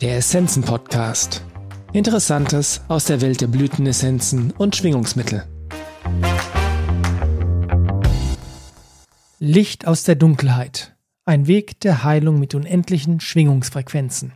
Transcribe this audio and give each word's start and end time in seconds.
Der 0.00 0.18
Essenzen 0.18 0.62
Podcast. 0.62 1.44
Interessantes 1.92 2.82
aus 2.86 3.06
der 3.06 3.20
Welt 3.20 3.40
der 3.40 3.48
Blütenessenzen 3.48 4.52
und 4.52 4.76
Schwingungsmittel. 4.76 5.44
Licht 9.40 9.88
aus 9.88 10.04
der 10.04 10.14
Dunkelheit. 10.14 10.96
Ein 11.24 11.48
Weg 11.48 11.80
der 11.80 12.04
Heilung 12.04 12.38
mit 12.38 12.54
unendlichen 12.54 13.18
Schwingungsfrequenzen. 13.18 14.34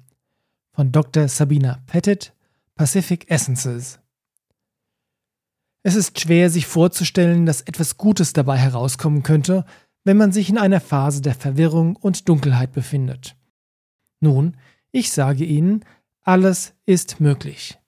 Von 0.73 0.91
Dr. 0.91 1.29
Sabina 1.29 1.81
Pettit, 1.87 2.33
Pacific 2.75 3.31
Essences. 3.31 4.01
Es 5.85 5.95
ist 5.95 6.19
schwer, 6.19 6.51
sich 6.51 6.67
vorzustellen, 6.67 7.47
dass 7.47 7.61
etwas 7.61 7.97
Gutes 7.97 8.33
dabei 8.33 8.59
herauskommen 8.59 9.23
könnte, 9.23 9.65
wenn 10.03 10.17
man 10.17 10.33
sich 10.33 10.51
in 10.51 10.59
einer 10.59 10.81
Phase 10.81 11.23
der 11.23 11.37
Verwirrung 11.37 11.95
und 11.95 12.29
Dunkelheit 12.29 12.73
befindet. 12.73 13.37
Nun, 14.19 14.57
ich 14.93 15.11
sage 15.11 15.45
Ihnen, 15.45 15.85
alles 16.23 16.75
ist 16.87 17.21
möglich. 17.21 17.79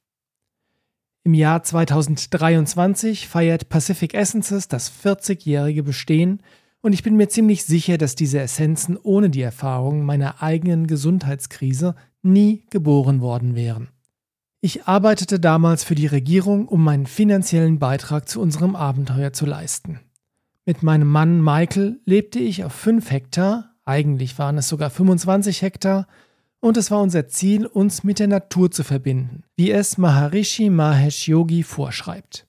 Im 1.22 1.34
Jahr 1.34 1.62
2023 1.62 3.28
feiert 3.28 3.68
Pacific 3.68 4.12
Essences 4.12 4.68
das 4.68 4.92
40-jährige 4.92 5.82
Bestehen 5.82 6.42
und 6.80 6.92
ich 6.92 7.02
bin 7.02 7.16
mir 7.16 7.28
ziemlich 7.28 7.64
sicher, 7.64 7.96
dass 7.96 8.14
diese 8.14 8.40
Essenzen 8.40 8.98
ohne 9.02 9.30
die 9.30 9.40
Erfahrung 9.40 10.04
meiner 10.04 10.42
eigenen 10.42 10.86
Gesundheitskrise 10.86 11.94
nie 12.22 12.64
geboren 12.68 13.20
worden 13.22 13.54
wären. 13.54 13.88
Ich 14.60 14.84
arbeitete 14.84 15.40
damals 15.40 15.84
für 15.84 15.94
die 15.94 16.06
Regierung, 16.06 16.68
um 16.68 16.82
meinen 16.82 17.06
finanziellen 17.06 17.78
Beitrag 17.78 18.28
zu 18.28 18.40
unserem 18.40 18.76
Abenteuer 18.76 19.32
zu 19.32 19.46
leisten. 19.46 20.00
Mit 20.66 20.82
meinem 20.82 21.08
Mann 21.08 21.42
Michael 21.42 22.00
lebte 22.06 22.38
ich 22.38 22.64
auf 22.64 22.72
5 22.72 23.10
Hektar, 23.10 23.74
eigentlich 23.84 24.38
waren 24.38 24.58
es 24.58 24.68
sogar 24.68 24.88
25 24.88 25.62
Hektar, 25.62 26.06
und 26.64 26.78
es 26.78 26.90
war 26.90 27.02
unser 27.02 27.28
Ziel, 27.28 27.66
uns 27.66 28.04
mit 28.04 28.18
der 28.18 28.26
Natur 28.26 28.70
zu 28.70 28.84
verbinden, 28.84 29.42
wie 29.54 29.70
es 29.70 29.98
Maharishi 29.98 30.70
Mahesh 30.70 31.28
Yogi 31.28 31.62
vorschreibt. 31.62 32.46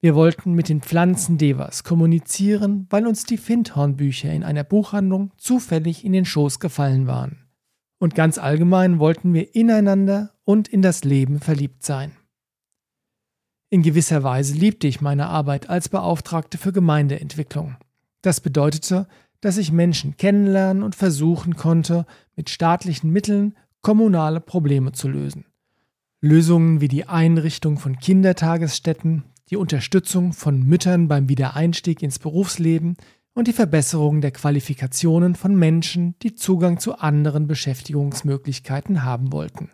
Wir 0.00 0.16
wollten 0.16 0.54
mit 0.54 0.68
den 0.68 0.80
Pflanzen 0.80 1.38
Devas 1.38 1.84
kommunizieren, 1.84 2.88
weil 2.90 3.06
uns 3.06 3.26
die 3.26 3.36
Findhorn-Bücher 3.36 4.32
in 4.32 4.42
einer 4.42 4.64
Buchhandlung 4.64 5.30
zufällig 5.36 6.04
in 6.04 6.14
den 6.14 6.24
Schoß 6.24 6.58
gefallen 6.58 7.06
waren. 7.06 7.46
Und 8.00 8.16
ganz 8.16 8.38
allgemein 8.38 8.98
wollten 8.98 9.32
wir 9.32 9.54
ineinander 9.54 10.32
und 10.42 10.66
in 10.66 10.82
das 10.82 11.04
Leben 11.04 11.38
verliebt 11.38 11.84
sein. 11.84 12.10
In 13.70 13.84
gewisser 13.84 14.24
Weise 14.24 14.54
liebte 14.54 14.88
ich 14.88 15.00
meine 15.00 15.28
Arbeit 15.28 15.70
als 15.70 15.88
Beauftragte 15.88 16.58
für 16.58 16.72
Gemeindeentwicklung. 16.72 17.76
Das 18.22 18.40
bedeutete, 18.40 19.06
dass 19.40 19.58
ich 19.58 19.72
Menschen 19.72 20.16
kennenlernen 20.16 20.82
und 20.82 20.94
versuchen 20.94 21.56
konnte, 21.56 22.06
mit 22.36 22.50
staatlichen 22.50 23.10
Mitteln 23.10 23.54
kommunale 23.82 24.40
Probleme 24.40 24.92
zu 24.92 25.08
lösen. 25.08 25.46
Lösungen 26.20 26.80
wie 26.80 26.88
die 26.88 27.06
Einrichtung 27.06 27.78
von 27.78 27.98
Kindertagesstätten, 27.98 29.24
die 29.50 29.56
Unterstützung 29.56 30.32
von 30.32 30.62
Müttern 30.62 31.08
beim 31.08 31.28
Wiedereinstieg 31.28 32.02
ins 32.02 32.18
Berufsleben 32.18 32.96
und 33.34 33.46
die 33.46 33.52
Verbesserung 33.52 34.20
der 34.20 34.32
Qualifikationen 34.32 35.36
von 35.36 35.56
Menschen, 35.56 36.16
die 36.22 36.34
Zugang 36.34 36.80
zu 36.80 36.98
anderen 36.98 37.46
Beschäftigungsmöglichkeiten 37.46 39.04
haben 39.04 39.32
wollten. 39.32 39.70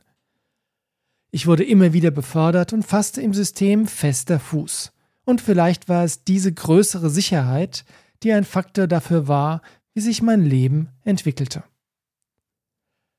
Ich 1.30 1.46
wurde 1.46 1.64
immer 1.64 1.92
wieder 1.92 2.10
befördert 2.10 2.72
und 2.72 2.84
fasste 2.84 3.22
im 3.22 3.32
System 3.32 3.86
fester 3.86 4.38
Fuß. 4.38 4.92
Und 5.24 5.40
vielleicht 5.40 5.88
war 5.88 6.04
es 6.04 6.24
diese 6.24 6.52
größere 6.52 7.08
Sicherheit, 7.08 7.84
die 8.24 8.32
ein 8.32 8.44
Faktor 8.44 8.86
dafür 8.86 9.28
war, 9.28 9.62
wie 9.92 10.00
sich 10.00 10.22
mein 10.22 10.42
Leben 10.42 10.88
entwickelte. 11.02 11.62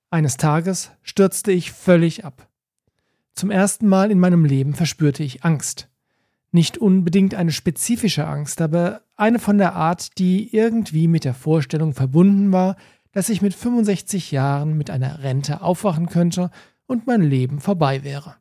Eines 0.10 0.38
Tages 0.38 0.92
stürzte 1.04 1.52
ich 1.52 1.72
völlig 1.72 2.26
ab. 2.26 2.50
Zum 3.34 3.52
ersten 3.52 3.88
Mal 3.88 4.12
in 4.12 4.20
meinem 4.20 4.46
Leben 4.46 4.74
verspürte 4.74 5.24
ich 5.24 5.44
Angst. 5.44 5.90
Nicht 6.52 6.78
unbedingt 6.78 7.36
eine 7.36 7.52
spezifische 7.52 8.28
Angst, 8.28 8.62
aber 8.62 9.02
eine 9.16 9.40
von 9.40 9.58
der 9.58 9.74
Art, 9.76 10.18
die 10.18 10.56
irgendwie 10.56 11.08
mit 11.08 11.26
der 11.26 11.34
Vorstellung 11.34 11.94
verbunden 11.94 12.52
war, 12.52 12.78
dass 13.12 13.30
ich 13.30 13.42
mit 13.42 13.54
65 13.54 14.32
Jahren 14.32 14.78
mit 14.78 14.90
einer 14.90 15.22
Rente 15.22 15.62
aufwachen 15.62 16.08
könnte 16.08 16.50
und 16.86 17.08
mein 17.08 17.22
Leben 17.22 17.60
vorbei 17.60 18.04
wäre. 18.04 18.36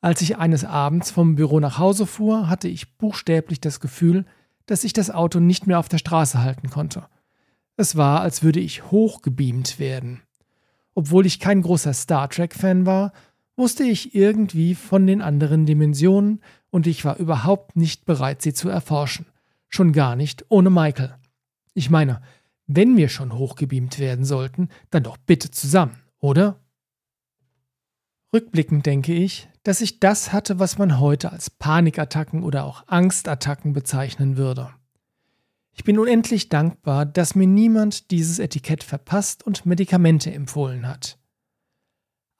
Als 0.00 0.20
ich 0.22 0.38
eines 0.38 0.64
Abends 0.64 1.10
vom 1.10 1.34
Büro 1.34 1.58
nach 1.60 1.78
Hause 1.78 2.06
fuhr, 2.06 2.48
hatte 2.48 2.68
ich 2.68 2.96
buchstäblich 2.96 3.60
das 3.60 3.80
Gefühl, 3.80 4.26
dass 4.68 4.84
ich 4.84 4.92
das 4.92 5.10
Auto 5.10 5.40
nicht 5.40 5.66
mehr 5.66 5.78
auf 5.78 5.88
der 5.88 5.98
Straße 5.98 6.40
halten 6.42 6.70
konnte. 6.70 7.06
Es 7.76 7.96
war, 7.96 8.20
als 8.20 8.42
würde 8.42 8.60
ich 8.60 8.90
hochgebeamt 8.90 9.78
werden. 9.78 10.22
Obwohl 10.94 11.26
ich 11.26 11.40
kein 11.40 11.62
großer 11.62 11.94
Star 11.94 12.28
Trek-Fan 12.28 12.86
war, 12.86 13.12
wusste 13.56 13.84
ich 13.84 14.14
irgendwie 14.14 14.74
von 14.74 15.06
den 15.06 15.22
anderen 15.22 15.64
Dimensionen 15.64 16.42
und 16.70 16.86
ich 16.86 17.04
war 17.04 17.16
überhaupt 17.16 17.76
nicht 17.76 18.04
bereit, 18.04 18.42
sie 18.42 18.52
zu 18.52 18.68
erforschen. 18.68 19.26
Schon 19.68 19.92
gar 19.92 20.16
nicht 20.16 20.44
ohne 20.48 20.70
Michael. 20.70 21.14
Ich 21.72 21.88
meine, 21.88 22.20
wenn 22.66 22.96
wir 22.96 23.08
schon 23.08 23.32
hochgebeamt 23.32 23.98
werden 23.98 24.24
sollten, 24.24 24.68
dann 24.90 25.04
doch 25.04 25.16
bitte 25.16 25.50
zusammen, 25.50 25.96
oder? 26.18 26.60
Rückblickend 28.34 28.84
denke 28.84 29.14
ich, 29.14 29.48
dass 29.68 29.82
ich 29.82 30.00
das 30.00 30.32
hatte, 30.32 30.58
was 30.58 30.78
man 30.78 30.98
heute 30.98 31.30
als 31.30 31.50
Panikattacken 31.50 32.42
oder 32.42 32.64
auch 32.64 32.84
Angstattacken 32.86 33.74
bezeichnen 33.74 34.38
würde. 34.38 34.70
Ich 35.72 35.84
bin 35.84 35.98
unendlich 35.98 36.48
dankbar, 36.48 37.04
dass 37.04 37.34
mir 37.34 37.46
niemand 37.46 38.10
dieses 38.10 38.38
Etikett 38.38 38.82
verpasst 38.82 39.46
und 39.46 39.66
Medikamente 39.66 40.32
empfohlen 40.32 40.88
hat. 40.88 41.18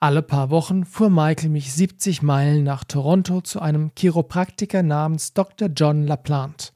Alle 0.00 0.22
paar 0.22 0.48
Wochen 0.48 0.86
fuhr 0.86 1.10
Michael 1.10 1.50
mich 1.50 1.70
70 1.70 2.22
Meilen 2.22 2.64
nach 2.64 2.82
Toronto 2.84 3.42
zu 3.42 3.60
einem 3.60 3.90
Chiropraktiker 3.94 4.82
namens 4.82 5.34
Dr. 5.34 5.68
John 5.68 6.06
LaPlante. 6.06 6.68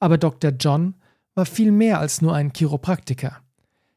Aber 0.00 0.18
Dr. 0.18 0.50
John 0.50 0.96
war 1.34 1.46
viel 1.46 1.72
mehr 1.72 1.98
als 1.98 2.20
nur 2.20 2.34
ein 2.34 2.52
Chiropraktiker. 2.54 3.40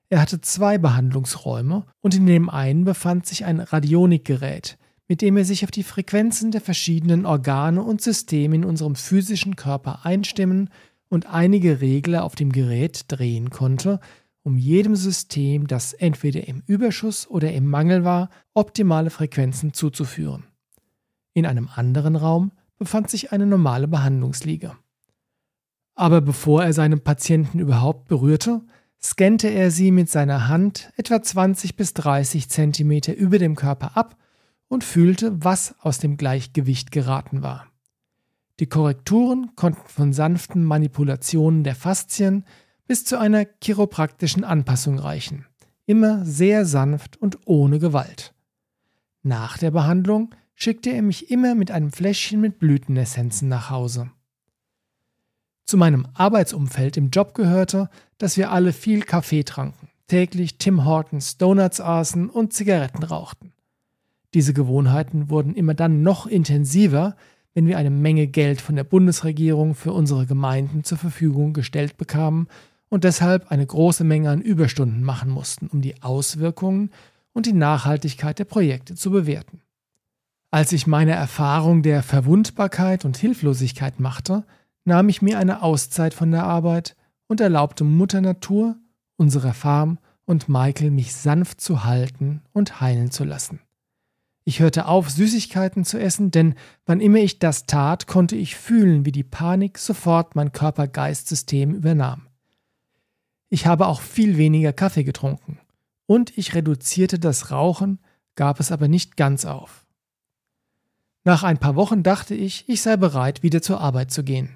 Er 0.07 0.21
hatte 0.21 0.39
zwei 0.39 0.77
Behandlungsräume 0.77 1.85
und 1.99 2.15
in 2.15 2.27
dem 2.27 2.49
einen 2.49 2.85
befand 2.85 3.25
sich 3.25 3.43
ein 3.43 3.59
Radionikgerät, 3.59 4.77
mit 5.09 5.23
dem 5.23 5.35
er 5.37 5.43
sich 5.43 5.63
auf 5.63 5.71
die 5.71 5.83
Frequenzen 5.83 6.51
der 6.51 6.61
verschiedenen 6.61 7.25
Organe 7.25 7.81
und 7.81 7.99
Systeme 7.99 8.55
in 8.55 8.63
unserem 8.63 8.95
physischen 8.95 9.55
Körper 9.55 10.05
einstimmen 10.05 10.69
und 11.09 11.25
einige 11.25 11.81
Regler 11.81 12.23
auf 12.23 12.35
dem 12.35 12.51
Gerät 12.51 13.05
drehen 13.07 13.49
konnte, 13.49 13.99
um 14.43 14.55
jedem 14.55 14.95
System, 14.95 15.65
das 15.65 15.93
entweder 15.93 16.47
im 16.47 16.61
Überschuss 16.67 17.27
oder 17.27 17.51
im 17.51 17.65
Mangel 17.65 18.03
war, 18.03 18.29
optimale 18.53 19.09
Frequenzen 19.09 19.73
zuzuführen. 19.73 20.45
In 21.33 21.47
einem 21.47 21.69
anderen 21.73 22.15
Raum 22.15 22.51
befand 22.77 23.09
sich 23.09 23.31
eine 23.31 23.47
normale 23.47 23.87
Behandlungsliege. 23.87 24.75
Aber 25.95 26.21
bevor 26.21 26.63
er 26.63 26.73
seinen 26.73 27.01
Patienten 27.01 27.57
überhaupt 27.57 28.07
berührte, 28.07 28.61
scannte 29.01 29.47
er 29.47 29.71
sie 29.71 29.91
mit 29.91 30.09
seiner 30.09 30.47
Hand 30.47 30.93
etwa 30.97 31.21
20 31.21 31.75
bis 31.75 31.95
30 31.95 32.47
Zentimeter 32.47 33.15
über 33.15 33.39
dem 33.39 33.55
Körper 33.55 33.97
ab 33.97 34.15
und 34.69 34.85
fühlte, 34.85 35.43
was 35.43 35.75
aus 35.79 35.97
dem 35.97 36.15
Gleichgewicht 36.15 36.91
geraten 36.91 37.43
war. 37.43 37.67
Die 38.59 38.67
Korrekturen 38.67 39.55
konnten 39.55 39.87
von 39.87 40.13
sanften 40.13 40.63
Manipulationen 40.63 41.63
der 41.63 41.75
Faszien 41.75 42.45
bis 42.87 43.03
zu 43.03 43.19
einer 43.19 43.45
chiropraktischen 43.45 44.43
Anpassung 44.43 44.99
reichen, 44.99 45.45
immer 45.85 46.25
sehr 46.25 46.65
sanft 46.65 47.17
und 47.17 47.39
ohne 47.45 47.79
Gewalt. 47.79 48.33
Nach 49.23 49.57
der 49.57 49.71
Behandlung 49.71 50.33
schickte 50.55 50.91
er 50.91 51.01
mich 51.01 51.31
immer 51.31 51.55
mit 51.55 51.71
einem 51.71 51.91
Fläschchen 51.91 52.41
mit 52.41 52.59
Blütenessenzen 52.59 53.47
nach 53.47 53.69
Hause. 53.69 54.11
Zu 55.65 55.77
meinem 55.77 56.07
Arbeitsumfeld 56.15 56.97
im 56.97 57.11
Job 57.11 57.33
gehörte, 57.33 57.89
dass 58.17 58.37
wir 58.37 58.51
alle 58.51 58.73
viel 58.73 59.03
Kaffee 59.03 59.43
tranken, 59.43 59.89
täglich 60.07 60.57
Tim 60.57 60.83
Hortons 60.83 61.37
Donuts 61.37 61.79
aßen 61.79 62.29
und 62.29 62.53
Zigaretten 62.53 63.03
rauchten. 63.03 63.53
Diese 64.33 64.53
Gewohnheiten 64.53 65.29
wurden 65.29 65.55
immer 65.55 65.73
dann 65.73 66.03
noch 66.03 66.27
intensiver, 66.27 67.15
wenn 67.53 67.67
wir 67.67 67.77
eine 67.77 67.89
Menge 67.89 68.27
Geld 68.27 68.61
von 68.61 68.75
der 68.75 68.83
Bundesregierung 68.83 69.73
für 69.73 69.91
unsere 69.91 70.25
Gemeinden 70.25 70.83
zur 70.83 70.97
Verfügung 70.97 71.53
gestellt 71.53 71.97
bekamen 71.97 72.47
und 72.89 73.03
deshalb 73.03 73.51
eine 73.51 73.65
große 73.65 74.03
Menge 74.03 74.29
an 74.29 74.41
Überstunden 74.41 75.03
machen 75.03 75.29
mussten, 75.29 75.67
um 75.67 75.81
die 75.81 76.01
Auswirkungen 76.01 76.91
und 77.33 77.45
die 77.45 77.53
Nachhaltigkeit 77.53 78.37
der 78.39 78.45
Projekte 78.45 78.95
zu 78.95 79.11
bewerten. 79.11 79.61
Als 80.51 80.71
ich 80.71 80.87
meine 80.87 81.11
Erfahrung 81.11 81.83
der 81.83 82.01
Verwundbarkeit 82.01 83.05
und 83.05 83.17
Hilflosigkeit 83.17 83.99
machte, 83.99 84.45
nahm 84.83 85.09
ich 85.09 85.21
mir 85.21 85.37
eine 85.37 85.61
Auszeit 85.61 86.13
von 86.13 86.31
der 86.31 86.43
Arbeit 86.43 86.95
und 87.27 87.41
erlaubte 87.41 87.83
Mutter 87.83 88.21
Natur, 88.21 88.75
unserer 89.15 89.53
Farm 89.53 89.99
und 90.25 90.49
Michael 90.49 90.91
mich 90.91 91.13
sanft 91.13 91.61
zu 91.61 91.83
halten 91.83 92.41
und 92.51 92.81
heilen 92.81 93.11
zu 93.11 93.23
lassen. 93.23 93.59
Ich 94.49 94.61
hörte 94.61 94.87
auf, 94.87 95.11
Süßigkeiten 95.11 95.85
zu 95.85 95.99
essen, 95.99 96.31
denn 96.31 96.55
wann 96.87 97.01
immer 97.01 97.19
ich 97.19 97.37
das 97.37 97.67
tat, 97.67 98.07
konnte 98.07 98.35
ich 98.35 98.55
fühlen, 98.55 99.05
wie 99.05 99.11
die 99.11 99.23
Panik 99.23 99.77
sofort 99.77 100.35
mein 100.35 100.51
Körper-Geist-System 100.51 101.75
übernahm. 101.75 102.29
Ich 103.49 103.67
habe 103.67 103.85
auch 103.85 104.01
viel 104.01 104.37
weniger 104.37 104.73
Kaffee 104.73 105.03
getrunken. 105.03 105.59
und 106.07 106.35
ich 106.35 106.55
reduzierte 106.55 107.19
das 107.19 107.51
Rauchen, 107.51 107.99
gab 108.33 108.59
es 108.59 108.71
aber 108.71 108.87
nicht 108.87 109.17
ganz 109.17 109.45
auf. 109.45 109.85
Nach 111.23 111.43
ein 111.43 111.59
paar 111.59 111.75
Wochen 111.75 112.01
dachte 112.01 112.33
ich, 112.33 112.67
ich 112.67 112.81
sei 112.81 112.97
bereit, 112.97 113.43
wieder 113.43 113.61
zur 113.61 113.79
Arbeit 113.79 114.09
zu 114.09 114.23
gehen. 114.23 114.55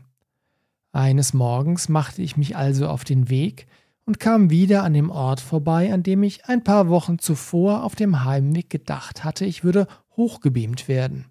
Eines 0.91 1.35
Morgens 1.35 1.87
machte 1.87 2.23
ich 2.23 2.35
mich 2.35 2.57
also 2.57 2.87
auf 2.87 3.03
den 3.03 3.29
Weg 3.29 3.67
und 4.05 4.19
kam 4.19 4.49
wieder 4.49 4.83
an 4.83 4.93
dem 4.93 5.09
Ort 5.09 5.39
vorbei, 5.39 5.93
an 5.93 6.03
dem 6.03 6.23
ich 6.23 6.45
ein 6.45 6.63
paar 6.63 6.89
Wochen 6.89 7.19
zuvor 7.19 7.83
auf 7.83 7.95
dem 7.95 8.23
Heimweg 8.23 8.69
gedacht 8.69 9.23
hatte, 9.23 9.45
ich 9.45 9.63
würde 9.63 9.87
hochgebeamt 10.15 10.87
werden. 10.87 11.25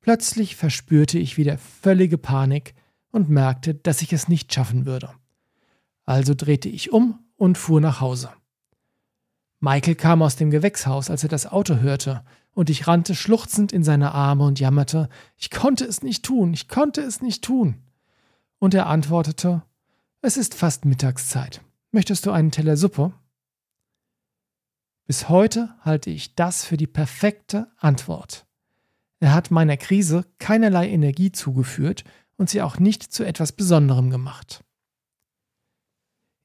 Plötzlich 0.00 0.56
verspürte 0.56 1.18
ich 1.18 1.36
wieder 1.36 1.58
völlige 1.58 2.18
Panik 2.18 2.74
und 3.10 3.30
merkte, 3.30 3.74
dass 3.74 4.02
ich 4.02 4.12
es 4.12 4.28
nicht 4.28 4.52
schaffen 4.52 4.86
würde. 4.86 5.10
Also 6.04 6.34
drehte 6.34 6.68
ich 6.68 6.92
um 6.92 7.20
und 7.36 7.58
fuhr 7.58 7.80
nach 7.80 8.00
Hause. 8.00 8.30
Michael 9.60 9.94
kam 9.94 10.20
aus 10.20 10.36
dem 10.36 10.50
Gewächshaus, 10.50 11.08
als 11.08 11.22
er 11.22 11.30
das 11.30 11.46
Auto 11.46 11.76
hörte, 11.76 12.22
und 12.52 12.70
ich 12.70 12.86
rannte 12.86 13.14
schluchzend 13.14 13.72
in 13.72 13.82
seine 13.82 14.12
Arme 14.12 14.44
und 14.44 14.60
jammerte, 14.60 15.08
ich 15.36 15.50
konnte 15.50 15.84
es 15.84 16.02
nicht 16.02 16.24
tun, 16.24 16.52
ich 16.52 16.68
konnte 16.68 17.00
es 17.00 17.20
nicht 17.22 17.42
tun. 17.42 17.82
Und 18.58 18.74
er 18.74 18.86
antwortete, 18.86 19.62
es 20.26 20.38
ist 20.38 20.54
fast 20.54 20.86
Mittagszeit. 20.86 21.60
Möchtest 21.92 22.24
du 22.24 22.30
einen 22.30 22.50
Teller 22.50 22.78
Suppe? 22.78 23.12
Bis 25.06 25.28
heute 25.28 25.74
halte 25.82 26.08
ich 26.08 26.34
das 26.34 26.64
für 26.64 26.78
die 26.78 26.86
perfekte 26.86 27.70
Antwort. 27.76 28.46
Er 29.20 29.34
hat 29.34 29.50
meiner 29.50 29.76
Krise 29.76 30.24
keinerlei 30.38 30.88
Energie 30.88 31.30
zugeführt 31.30 32.04
und 32.38 32.48
sie 32.48 32.62
auch 32.62 32.78
nicht 32.78 33.02
zu 33.02 33.22
etwas 33.22 33.52
Besonderem 33.52 34.08
gemacht. 34.08 34.64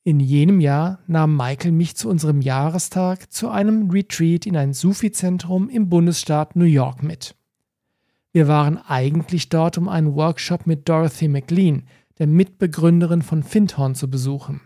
In 0.03 0.19
jenem 0.19 0.59
Jahr 0.59 0.99
nahm 1.07 1.37
Michael 1.37 1.71
mich 1.71 1.95
zu 1.95 2.09
unserem 2.09 2.41
Jahrestag 2.41 3.31
zu 3.31 3.47
einem 3.47 3.89
Retreat 3.89 4.45
in 4.45 4.57
ein 4.57 4.73
Sufi-Zentrum 4.73 5.69
im 5.69 5.87
Bundesstaat 5.87 6.57
New 6.57 6.65
York 6.65 7.01
mit. 7.01 7.33
Wir 8.33 8.49
waren 8.49 8.77
eigentlich 8.77 9.47
dort, 9.47 9.77
um 9.77 9.87
einen 9.87 10.15
Workshop 10.15 10.67
mit 10.67 10.89
Dorothy 10.89 11.29
McLean, 11.29 11.87
der 12.19 12.27
Mitbegründerin 12.27 13.21
von 13.21 13.43
Findhorn, 13.43 13.95
zu 13.95 14.09
besuchen. 14.09 14.61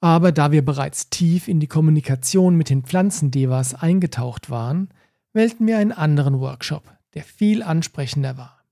Aber 0.00 0.32
da 0.32 0.52
wir 0.52 0.64
bereits 0.64 1.08
tief 1.08 1.48
in 1.48 1.60
die 1.60 1.66
Kommunikation 1.66 2.56
mit 2.56 2.68
den 2.68 2.82
Pflanzendevas 2.82 3.74
eingetaucht 3.74 4.50
waren, 4.50 4.88
wählten 5.32 5.66
wir 5.66 5.78
einen 5.78 5.92
anderen 5.92 6.40
Workshop, 6.40 6.92
der 7.14 7.22
viel 7.22 7.62
ansprechender 7.62 8.36
war. 8.36 8.64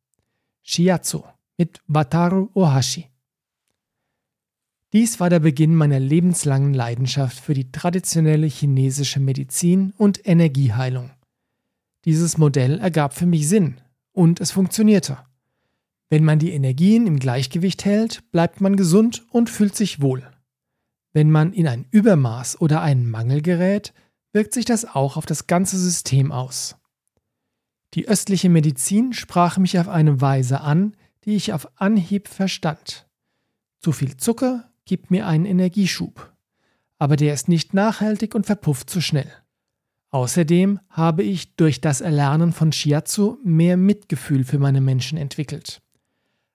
Shiatsu 0.62 1.22
mit 1.56 1.80
Wataru 1.86 2.50
Ohashi. 2.54 3.08
Dies 4.92 5.20
war 5.20 5.30
der 5.30 5.40
Beginn 5.40 5.74
meiner 5.74 5.98
lebenslangen 5.98 6.74
Leidenschaft 6.74 7.40
für 7.40 7.54
die 7.54 7.72
traditionelle 7.72 8.46
chinesische 8.46 9.20
Medizin 9.20 9.94
und 9.96 10.26
Energieheilung. 10.26 11.10
Dieses 12.04 12.36
Modell 12.36 12.78
ergab 12.78 13.14
für 13.14 13.26
mich 13.26 13.48
Sinn 13.48 13.80
und 14.12 14.40
es 14.40 14.50
funktionierte. 14.50 15.18
Wenn 16.12 16.24
man 16.24 16.38
die 16.38 16.52
Energien 16.52 17.06
im 17.06 17.18
Gleichgewicht 17.18 17.86
hält, 17.86 18.30
bleibt 18.32 18.60
man 18.60 18.76
gesund 18.76 19.24
und 19.30 19.48
fühlt 19.48 19.74
sich 19.74 20.02
wohl. 20.02 20.30
Wenn 21.14 21.30
man 21.30 21.54
in 21.54 21.66
ein 21.66 21.86
Übermaß 21.90 22.60
oder 22.60 22.82
einen 22.82 23.10
Mangel 23.10 23.40
gerät, 23.40 23.94
wirkt 24.34 24.52
sich 24.52 24.66
das 24.66 24.84
auch 24.84 25.16
auf 25.16 25.24
das 25.24 25.46
ganze 25.46 25.78
System 25.78 26.30
aus. 26.30 26.76
Die 27.94 28.08
östliche 28.08 28.50
Medizin 28.50 29.14
sprach 29.14 29.56
mich 29.56 29.78
auf 29.78 29.88
eine 29.88 30.20
Weise 30.20 30.60
an, 30.60 30.94
die 31.24 31.34
ich 31.34 31.54
auf 31.54 31.80
Anhieb 31.80 32.28
verstand. 32.28 33.08
Zu 33.80 33.92
viel 33.92 34.18
Zucker 34.18 34.70
gibt 34.84 35.10
mir 35.10 35.26
einen 35.26 35.46
Energieschub, 35.46 36.30
aber 36.98 37.16
der 37.16 37.32
ist 37.32 37.48
nicht 37.48 37.72
nachhaltig 37.72 38.34
und 38.34 38.44
verpufft 38.44 38.90
zu 38.90 39.00
schnell. 39.00 39.32
Außerdem 40.10 40.78
habe 40.90 41.22
ich 41.22 41.56
durch 41.56 41.80
das 41.80 42.02
Erlernen 42.02 42.52
von 42.52 42.70
Shiatsu 42.70 43.38
mehr 43.42 43.78
Mitgefühl 43.78 44.44
für 44.44 44.58
meine 44.58 44.82
Menschen 44.82 45.16
entwickelt. 45.16 45.81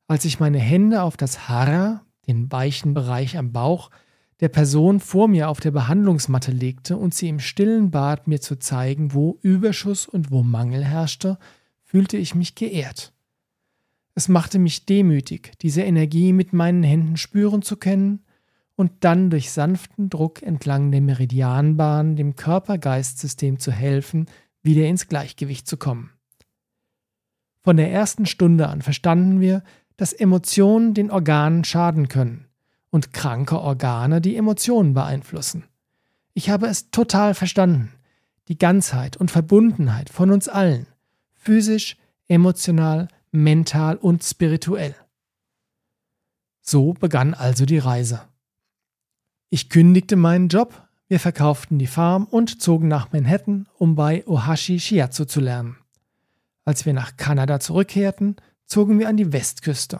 Als 0.08 0.24
ich 0.24 0.40
meine 0.40 0.60
Hände 0.60 1.02
auf 1.04 1.18
das 1.18 1.50
Hara, 1.50 2.02
den 2.28 2.50
weichen 2.52 2.94
Bereich 2.94 3.38
am 3.38 3.52
Bauch, 3.52 3.92
der 4.40 4.48
Person 4.50 5.00
vor 5.00 5.28
mir 5.28 5.50
auf 5.50 5.60
der 5.60 5.72
Behandlungsmatte 5.72 6.52
legte 6.52 6.96
und 6.96 7.14
sie 7.14 7.28
im 7.28 7.40
stillen 7.40 7.92
bat, 7.92 8.28
mir 8.28 8.40
zu 8.40 8.58
zeigen, 8.58 9.14
wo 9.14 9.38
Überschuss 9.42 10.08
und 10.08 10.32
wo 10.32 10.44
Mangel 10.44 10.86
herrschte, 10.86 11.38
fühlte 11.84 12.18
ich 12.18 12.36
mich 12.36 12.56
geehrt. 12.56 13.14
Es 14.16 14.30
machte 14.30 14.60
mich 14.60 14.86
demütig, 14.86 15.52
diese 15.62 15.82
Energie 15.82 16.34
mit 16.34 16.54
meinen 16.54 16.84
Händen 16.84 17.18
spüren 17.18 17.62
zu 17.62 17.78
können 17.78 18.24
und 18.76 18.92
dann 19.02 19.30
durch 19.30 19.52
sanften 19.52 20.10
Druck 20.10 20.42
entlang 20.42 20.92
der 20.92 21.02
Meridianbahn 21.02 22.16
dem 22.16 22.36
Körper-Geist-System 22.36 23.60
zu 23.60 23.72
helfen, 23.72 24.28
wieder 24.62 24.88
ins 24.88 25.08
Gleichgewicht 25.08 25.68
zu 25.68 25.78
kommen. 25.78 26.12
Von 27.64 27.78
der 27.78 27.92
ersten 27.92 28.26
Stunde 28.26 28.70
an 28.70 28.82
verstanden 28.82 29.42
wir, 29.42 29.64
dass 29.98 30.14
Emotionen 30.14 30.94
den 30.94 31.12
Organen 31.12 31.64
schaden 31.64 32.08
können 32.08 32.46
und 32.90 33.14
kranke 33.14 33.60
Organe 33.60 34.22
die 34.22 34.36
Emotionen 34.36 34.94
beeinflussen. 34.94 35.64
Ich 36.34 36.50
habe 36.50 36.68
es 36.68 36.92
total 36.92 37.34
verstanden. 37.34 37.92
Die 38.48 38.58
Ganzheit 38.58 39.18
und 39.18 39.32
Verbundenheit 39.32 40.10
von 40.10 40.32
uns 40.32 40.48
allen, 40.48 40.88
physisch, 41.34 41.98
emotional, 42.28 43.10
mental 43.32 43.98
und 43.98 44.24
spirituell. 44.24 44.96
So 46.62 46.94
begann 46.94 47.34
also 47.34 47.66
die 47.66 47.78
Reise. 47.78 48.22
Ich 49.50 49.70
kündigte 49.70 50.16
meinen 50.16 50.48
Job, 50.48 50.88
wir 51.08 51.20
verkauften 51.20 51.80
die 51.80 51.88
Farm 51.88 52.26
und 52.26 52.62
zogen 52.62 52.88
nach 52.88 53.12
Manhattan, 53.14 53.68
um 53.78 53.96
bei 53.96 54.26
Ohashi 54.28 54.80
Shiatsu 54.80 55.26
zu 55.26 55.40
lernen. 55.40 55.78
Als 56.66 56.86
wir 56.86 56.94
nach 56.94 57.16
Kanada 57.16 57.62
zurückkehrten, 57.62 58.36
zogen 58.68 59.00
wir 59.00 59.10
an 59.10 59.18
die 59.18 59.34
Westküste. 59.34 60.00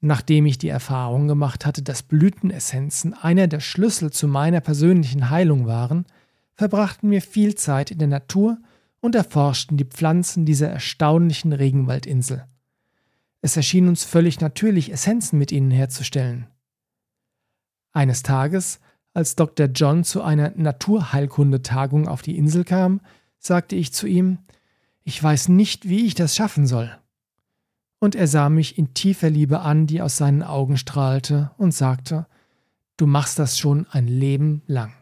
Nachdem 0.00 0.46
ich 0.46 0.58
die 0.58 0.68
Erfahrung 0.68 1.28
gemacht 1.28 1.64
hatte, 1.64 1.80
dass 1.80 2.02
Blütenessenzen 2.02 3.14
einer 3.14 3.46
der 3.46 3.60
Schlüssel 3.60 4.10
zu 4.10 4.26
meiner 4.26 4.60
persönlichen 4.60 5.30
Heilung 5.30 5.66
waren, 5.66 6.06
verbrachten 6.54 7.10
wir 7.10 7.22
viel 7.22 7.54
Zeit 7.54 7.90
in 7.90 7.98
der 7.98 8.08
Natur 8.08 8.58
und 9.00 9.14
erforschten 9.14 9.76
die 9.76 9.84
Pflanzen 9.84 10.44
dieser 10.44 10.68
erstaunlichen 10.68 11.52
Regenwaldinsel. 11.52 12.44
Es 13.40 13.56
erschien 13.56 13.88
uns 13.88 14.04
völlig 14.04 14.40
natürlich, 14.40 14.92
Essenzen 14.92 15.38
mit 15.38 15.52
ihnen 15.52 15.70
herzustellen. 15.70 16.46
Eines 17.92 18.22
Tages, 18.22 18.80
als 19.14 19.36
Dr. 19.36 19.66
John 19.66 20.04
zu 20.04 20.22
einer 20.22 20.52
Naturheilkundetagung 20.56 22.08
auf 22.08 22.22
die 22.22 22.36
Insel 22.36 22.64
kam, 22.64 23.00
sagte 23.38 23.76
ich 23.76 23.92
zu 23.92 24.06
ihm, 24.06 24.38
ich 25.04 25.22
weiß 25.22 25.48
nicht, 25.48 25.88
wie 25.88 26.06
ich 26.06 26.14
das 26.14 26.34
schaffen 26.36 26.66
soll. 26.66 26.96
Und 28.02 28.16
er 28.16 28.26
sah 28.26 28.48
mich 28.48 28.78
in 28.78 28.94
tiefer 28.94 29.30
Liebe 29.30 29.60
an, 29.60 29.86
die 29.86 30.02
aus 30.02 30.16
seinen 30.16 30.42
Augen 30.42 30.76
strahlte, 30.76 31.52
und 31.56 31.72
sagte, 31.72 32.26
Du 32.96 33.06
machst 33.06 33.38
das 33.38 33.56
schon 33.56 33.86
ein 33.92 34.08
Leben 34.08 34.62
lang. 34.66 34.92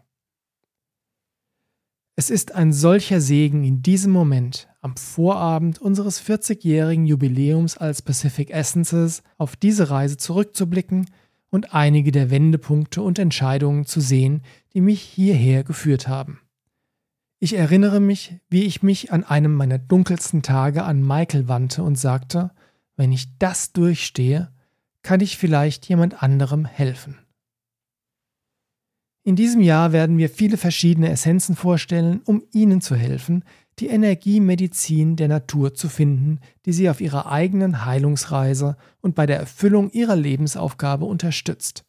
Es 2.15 2.29
ist 2.29 2.55
ein 2.55 2.75
solcher 2.75 3.23
Segen 3.23 3.65
in 3.65 3.81
diesem 3.81 4.13
Moment, 4.13 4.69
am 4.83 4.99
Vorabend 4.99 5.79
unseres 5.81 6.23
40-jährigen 6.23 7.07
Jubiläums 7.07 7.79
als 7.79 8.03
Pacific 8.03 8.51
Essences, 8.51 9.23
auf 9.39 9.57
diese 9.57 9.89
Reise 9.89 10.19
zurückzublicken 10.19 11.07
und 11.49 11.73
einige 11.73 12.13
der 12.13 12.29
Wendepunkte 12.29 13.01
und 13.01 13.19
Entscheidungen 13.19 13.87
zu 13.87 14.03
sehen, 14.03 14.43
die 14.75 14.83
mich 14.83 15.01
hierher 15.01 15.65
geführt 15.65 16.07
haben. 16.07 16.41
Ich 17.39 17.57
erinnere 17.57 17.99
mich, 17.99 18.35
wie 18.51 18.65
ich 18.65 18.83
mich 18.83 19.11
an 19.11 19.25
einem 19.25 19.55
meiner 19.55 19.79
dunkelsten 19.79 20.43
Tage 20.43 20.85
an 20.85 21.01
Michael 21.01 21.49
wandte 21.49 21.83
und 21.83 21.99
sagte, 21.99 22.51
wenn 23.01 23.13
ich 23.13 23.39
das 23.39 23.73
durchstehe, 23.73 24.53
kann 25.03 25.21
ich 25.21 25.39
vielleicht 25.39 25.89
jemand 25.89 26.23
anderem 26.23 26.67
helfen. 26.67 27.17
In 29.23 29.37
diesem 29.37 29.63
Jahr 29.63 29.93
werden 29.93 30.19
wir 30.19 30.29
viele 30.29 30.59
verschiedene 30.59 31.09
Essenzen 31.09 31.57
vorstellen, 31.57 32.21
um 32.27 32.43
Ihnen 32.53 32.83
zu 32.83 32.97
helfen, 32.97 33.43
die 33.79 33.87
Energiemedizin 33.87 35.17
der 35.17 35.29
Natur 35.29 35.73
zu 35.73 35.89
finden, 35.89 36.41
die 36.67 36.75
Sie 36.75 36.91
auf 36.91 37.01
Ihrer 37.01 37.33
eigenen 37.33 37.87
Heilungsreise 37.87 38.77
und 39.01 39.15
bei 39.15 39.25
der 39.25 39.39
Erfüllung 39.39 39.91
Ihrer 39.93 40.17
Lebensaufgabe 40.17 41.07
unterstützt. 41.07 41.87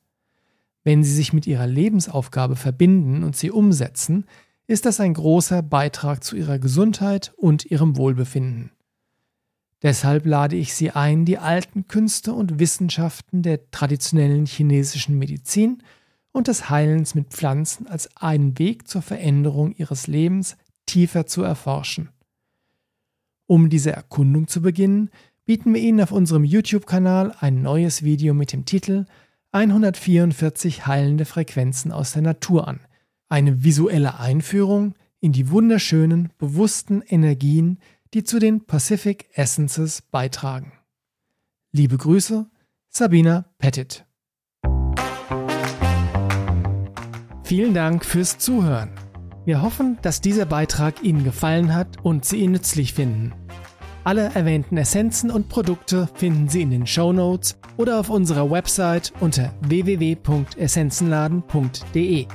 Wenn 0.85 1.03
Sie 1.03 1.13
sich 1.13 1.33
mit 1.33 1.45
Ihrer 1.45 1.67
Lebensaufgabe 1.67 2.55
verbinden 2.55 3.25
und 3.25 3.35
sie 3.35 3.51
umsetzen, 3.51 4.23
ist 4.65 4.85
das 4.85 5.01
ein 5.01 5.13
großer 5.13 5.61
Beitrag 5.61 6.23
zu 6.23 6.37
Ihrer 6.37 6.57
Gesundheit 6.57 7.33
und 7.35 7.65
Ihrem 7.65 7.97
Wohlbefinden. 7.97 8.71
Deshalb 9.83 10.25
lade 10.25 10.55
ich 10.55 10.73
Sie 10.73 10.91
ein, 10.91 11.25
die 11.25 11.39
alten 11.39 11.87
Künste 11.87 12.33
und 12.33 12.59
Wissenschaften 12.59 13.41
der 13.41 13.71
traditionellen 13.71 14.45
chinesischen 14.45 15.17
Medizin 15.17 15.81
und 16.31 16.47
des 16.47 16.69
Heilens 16.69 17.15
mit 17.15 17.29
Pflanzen 17.29 17.87
als 17.87 18.15
einen 18.15 18.57
Weg 18.59 18.87
zur 18.87 19.01
Veränderung 19.01 19.73
ihres 19.75 20.07
Lebens 20.07 20.55
tiefer 20.85 21.25
zu 21.25 21.41
erforschen. 21.41 22.09
Um 23.47 23.69
diese 23.69 23.91
Erkundung 23.91 24.47
zu 24.47 24.61
beginnen, 24.61 25.09
bieten 25.45 25.73
wir 25.73 25.81
Ihnen 25.81 26.01
auf 26.01 26.11
unserem 26.11 26.43
YouTube-Kanal 26.43 27.35
ein 27.39 27.61
neues 27.61 28.03
Video 28.03 28.33
mit 28.33 28.53
dem 28.53 28.65
Titel 28.65 29.05
144 29.51 30.87
heilende 30.87 31.25
Frequenzen 31.25 31.91
aus 31.91 32.13
der 32.13 32.21
Natur 32.21 32.67
an, 32.67 32.79
Eine 33.27 33.63
visuelle 33.63 34.19
Einführung 34.19 34.93
in 35.19 35.33
die 35.33 35.49
wunderschönen, 35.49 36.29
bewussten 36.37 37.01
Energien, 37.01 37.79
die 38.13 38.23
zu 38.23 38.39
den 38.39 38.65
Pacific 38.65 39.29
Essences 39.33 40.01
beitragen. 40.01 40.73
Liebe 41.71 41.97
Grüße, 41.97 42.49
Sabina 42.89 43.45
Pettit. 43.57 44.05
Vielen 47.43 47.73
Dank 47.73 48.05
fürs 48.05 48.37
Zuhören. 48.37 48.91
Wir 49.45 49.61
hoffen, 49.61 49.97
dass 50.01 50.21
dieser 50.21 50.45
Beitrag 50.45 51.03
Ihnen 51.03 51.23
gefallen 51.23 51.73
hat 51.73 52.03
und 52.03 52.25
Sie 52.25 52.37
ihn 52.37 52.51
nützlich 52.51 52.93
finden. 52.93 53.33
Alle 54.03 54.31
erwähnten 54.33 54.77
Essenzen 54.77 55.29
und 55.29 55.49
Produkte 55.49 56.09
finden 56.15 56.49
Sie 56.49 56.61
in 56.61 56.71
den 56.71 56.87
Show 56.87 57.13
Notes 57.13 57.59
oder 57.77 57.99
auf 57.99 58.09
unserer 58.09 58.49
Website 58.49 59.13
unter 59.19 59.53
www.essenzenladen.de. 59.61 62.25